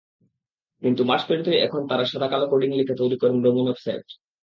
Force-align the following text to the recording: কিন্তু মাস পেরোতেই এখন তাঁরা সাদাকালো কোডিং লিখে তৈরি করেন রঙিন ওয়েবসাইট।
কিন্তু 0.81 1.01
মাস 1.03 1.21
পেরোতেই 1.27 1.57
এখন 1.59 1.81
তাঁরা 1.89 2.05
সাদাকালো 2.05 2.45
কোডিং 2.51 2.69
লিখে 2.73 2.95
তৈরি 2.95 3.15
করেন 3.21 3.37
রঙিন 3.45 3.65
ওয়েবসাইট। 3.65 4.07